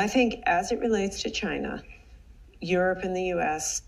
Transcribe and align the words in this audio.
I 0.00 0.06
think 0.06 0.42
as 0.46 0.72
it 0.72 0.80
relates 0.80 1.22
to 1.22 1.30
China, 1.30 1.82
Europe 2.60 3.00
and 3.02 3.14
the 3.14 3.24
US, 3.34 3.82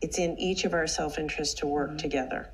it's 0.00 0.18
in 0.18 0.38
each 0.38 0.64
of 0.64 0.74
our 0.74 0.86
self 0.86 1.18
interest 1.18 1.58
to 1.58 1.66
work 1.66 1.90
mm-hmm. 1.90 1.96
together. 1.98 2.50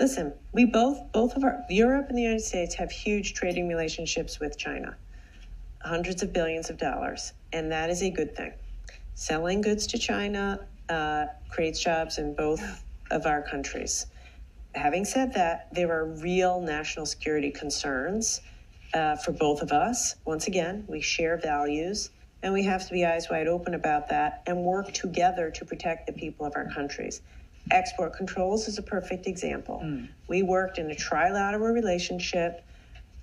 Listen, 0.00 0.32
we 0.52 0.64
both, 0.64 1.10
both 1.12 1.36
of 1.36 1.42
our, 1.42 1.64
Europe 1.68 2.06
and 2.08 2.16
the 2.16 2.22
United 2.22 2.44
States 2.44 2.74
have 2.76 2.90
huge 2.90 3.34
trading 3.34 3.66
relationships 3.66 4.38
with 4.38 4.56
China, 4.56 4.96
hundreds 5.80 6.22
of 6.22 6.32
billions 6.32 6.70
of 6.70 6.78
dollars, 6.78 7.32
and 7.52 7.72
that 7.72 7.90
is 7.90 8.02
a 8.02 8.10
good 8.10 8.36
thing. 8.36 8.52
Selling 9.14 9.60
goods 9.60 9.88
to 9.88 9.98
China 9.98 10.60
uh, 10.88 11.26
creates 11.48 11.80
jobs 11.80 12.18
in 12.18 12.34
both 12.34 12.84
of 13.10 13.26
our 13.26 13.42
countries. 13.42 14.06
Having 14.74 15.06
said 15.06 15.34
that, 15.34 15.66
there 15.72 15.90
are 15.90 16.04
real 16.04 16.60
national 16.60 17.06
security 17.06 17.50
concerns 17.50 18.40
uh, 18.94 19.16
for 19.16 19.32
both 19.32 19.62
of 19.62 19.72
us. 19.72 20.14
Once 20.24 20.46
again, 20.46 20.84
we 20.86 21.00
share 21.00 21.36
values, 21.36 22.10
and 22.42 22.52
we 22.52 22.62
have 22.64 22.86
to 22.86 22.92
be 22.92 23.04
eyes 23.04 23.28
wide 23.30 23.46
open 23.46 23.74
about 23.74 24.08
that 24.08 24.42
and 24.46 24.58
work 24.58 24.92
together 24.92 25.50
to 25.50 25.64
protect 25.64 26.06
the 26.06 26.12
people 26.12 26.46
of 26.46 26.52
our 26.56 26.70
countries. 26.70 27.20
Export 27.70 28.14
controls 28.14 28.68
is 28.68 28.78
a 28.78 28.82
perfect 28.82 29.26
example. 29.26 29.80
Mm. 29.84 30.08
We 30.28 30.42
worked 30.42 30.78
in 30.78 30.90
a 30.90 30.94
trilateral 30.94 31.72
relationship, 31.72 32.64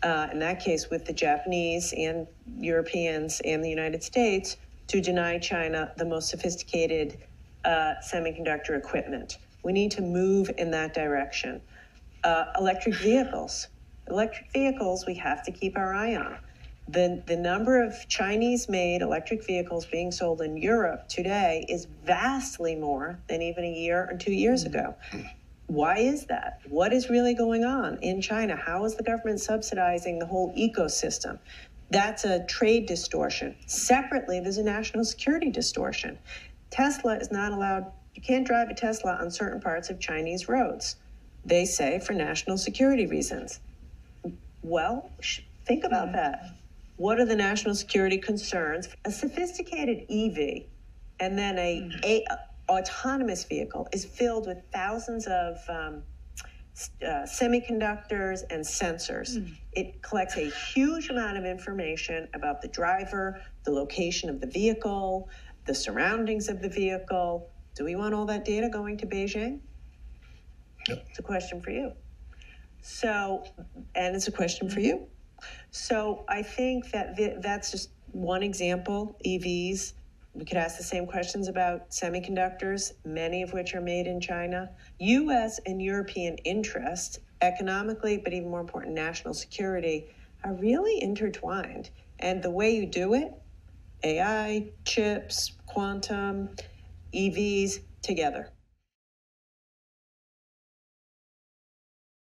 uh, 0.03 0.27
in 0.31 0.39
that 0.39 0.59
case 0.59 0.89
with 0.89 1.05
the 1.05 1.13
Japanese 1.13 1.93
and 1.97 2.27
Europeans 2.59 3.41
and 3.45 3.63
the 3.63 3.69
United 3.69 4.03
States, 4.03 4.57
to 4.87 5.01
deny 5.01 5.39
China 5.39 5.91
the 5.97 6.05
most 6.05 6.29
sophisticated 6.29 7.17
uh, 7.63 7.95
semiconductor 8.03 8.77
equipment. 8.77 9.39
We 9.63 9.73
need 9.73 9.91
to 9.91 10.01
move 10.01 10.51
in 10.57 10.69
that 10.71 10.93
direction. 10.93 11.61
Uh, 12.23 12.45
electric 12.59 12.95
vehicles. 12.95 13.67
Electric 14.07 14.51
vehicles, 14.51 15.05
we 15.07 15.15
have 15.15 15.43
to 15.45 15.51
keep 15.51 15.75
our 15.77 15.95
eye 15.95 16.15
on. 16.15 16.37
The, 16.87 17.23
the 17.25 17.35
number 17.35 17.83
of 17.83 18.07
Chinese 18.07 18.69
made 18.69 19.01
electric 19.01 19.45
vehicles 19.45 19.85
being 19.85 20.11
sold 20.11 20.41
in 20.41 20.55
Europe 20.55 21.07
today 21.09 21.65
is 21.67 21.87
vastly 22.05 22.75
more 22.75 23.19
than 23.27 23.41
even 23.41 23.63
a 23.63 23.71
year 23.71 24.07
or 24.11 24.17
two 24.17 24.33
years 24.33 24.63
mm-hmm. 24.63 24.77
ago. 24.77 24.95
Why 25.67 25.97
is 25.97 26.27
that? 26.27 26.59
What 26.69 26.93
is 26.93 27.09
really 27.09 27.33
going 27.33 27.63
on 27.63 27.97
in 28.03 28.21
China? 28.21 28.55
How 28.55 28.85
is 28.85 28.95
the 28.95 29.03
government 29.03 29.41
subsidizing 29.41 30.19
the 30.19 30.27
whole 30.27 30.53
ecosystem? 30.55 31.39
That's 31.89 32.23
a 32.23 32.45
trade 32.45 32.85
distortion. 32.85 33.55
Separately, 33.65 34.39
there's 34.39 34.57
a 34.57 34.63
national 34.63 35.05
security 35.05 35.49
distortion. 35.49 36.19
Tesla 36.69 37.17
is 37.17 37.31
not 37.31 37.51
allowed, 37.51 37.91
you 38.13 38.21
can't 38.21 38.45
drive 38.45 38.69
a 38.69 38.75
Tesla 38.75 39.17
on 39.19 39.31
certain 39.31 39.59
parts 39.59 39.89
of 39.89 39.99
Chinese 39.99 40.47
roads. 40.47 40.97
They 41.45 41.65
say 41.65 41.99
for 41.99 42.13
national 42.13 42.57
security 42.57 43.07
reasons. 43.07 43.59
Well, 44.61 45.09
think 45.65 45.83
about 45.83 46.07
mm-hmm. 46.07 46.17
that. 46.17 46.55
What 46.97 47.19
are 47.19 47.25
the 47.25 47.35
national 47.35 47.75
security 47.75 48.17
concerns? 48.17 48.87
A 49.05 49.11
sophisticated 49.11 50.05
EV 50.09 50.67
and 51.19 51.37
then 51.37 51.57
a, 51.57 51.89
a 52.03 52.25
autonomous 52.69 53.43
vehicle 53.43 53.87
is 53.91 54.05
filled 54.05 54.47
with 54.47 54.57
thousands 54.73 55.27
of 55.27 55.57
um, 55.69 56.03
uh, 57.01 57.25
semiconductors 57.25 58.41
and 58.49 58.63
sensors. 58.63 59.37
Mm. 59.37 59.55
It 59.73 60.01
collects 60.01 60.37
a 60.37 60.49
huge 60.49 61.09
amount 61.09 61.37
of 61.37 61.45
information 61.45 62.27
about 62.33 62.61
the 62.61 62.67
driver, 62.67 63.41
the 63.63 63.71
location 63.71 64.29
of 64.29 64.41
the 64.41 64.47
vehicle, 64.47 65.29
the 65.65 65.75
surroundings 65.75 66.49
of 66.49 66.61
the 66.61 66.69
vehicle. 66.69 67.49
Do 67.75 67.85
we 67.85 67.95
want 67.95 68.13
all 68.13 68.25
that 68.25 68.45
data 68.45 68.69
going 68.69 68.97
to 68.97 69.05
Beijing? 69.05 69.59
Yep. 70.87 71.05
It's 71.09 71.19
a 71.19 71.23
question 71.23 71.61
for 71.61 71.71
you. 71.71 71.91
So, 72.81 73.43
and 73.95 74.15
it's 74.15 74.27
a 74.27 74.31
question 74.31 74.69
for 74.69 74.79
you. 74.79 75.07
So 75.71 76.25
I 76.27 76.41
think 76.41 76.91
that 76.91 77.15
th- 77.17 77.37
that's 77.39 77.71
just 77.71 77.89
one 78.11 78.43
example. 78.43 79.17
EVs, 79.25 79.93
we 80.33 80.45
could 80.45 80.57
ask 80.57 80.77
the 80.77 80.83
same 80.83 81.07
questions 81.07 81.47
about 81.47 81.89
semiconductors, 81.89 82.93
many 83.05 83.41
of 83.41 83.53
which 83.53 83.73
are 83.73 83.81
made 83.81 84.07
in 84.07 84.19
China. 84.19 84.69
US 84.99 85.59
and 85.65 85.81
European 85.81 86.37
interests, 86.39 87.19
economically, 87.41 88.17
but 88.17 88.33
even 88.33 88.49
more 88.49 88.59
important, 88.59 88.93
national 88.93 89.33
security, 89.33 90.07
are 90.43 90.53
really 90.53 91.01
intertwined. 91.01 91.89
And 92.19 92.41
the 92.41 92.51
way 92.51 92.75
you 92.75 92.85
do 92.85 93.13
it, 93.13 93.33
AI, 94.03 94.69
chips, 94.85 95.53
quantum, 95.65 96.49
EVs, 97.13 97.79
together. 98.01 98.51